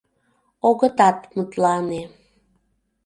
[0.67, 2.01] Огытат мутлане.